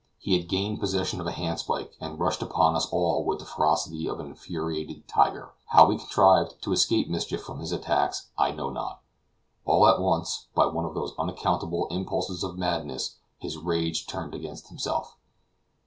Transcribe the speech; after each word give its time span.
He 0.17 0.35
had 0.35 0.49
gained 0.49 0.79
possession 0.79 1.21
of 1.21 1.27
a 1.27 1.31
handspike, 1.31 1.91
and 2.01 2.19
rushed 2.19 2.41
upon 2.41 2.75
us 2.75 2.87
all 2.87 3.23
with 3.23 3.37
the 3.37 3.45
ferocity 3.45 4.09
of 4.09 4.19
an 4.19 4.25
infuriated 4.25 5.07
tiger; 5.07 5.51
how 5.67 5.85
we 5.85 5.99
contrived 5.99 6.59
to 6.63 6.71
escape 6.71 7.07
mischief 7.07 7.43
from 7.43 7.59
his 7.59 7.71
attacks, 7.71 8.31
I 8.35 8.49
know 8.49 8.71
not. 8.71 9.01
All 9.63 9.85
at 9.85 10.01
once, 10.01 10.47
by 10.55 10.65
one 10.65 10.85
of 10.85 10.95
those 10.95 11.13
unaccountable 11.19 11.87
impulses 11.91 12.41
of 12.43 12.57
madness, 12.57 13.17
his 13.37 13.59
rage 13.59 14.07
turned 14.07 14.33
against 14.33 14.69
himself. 14.69 15.17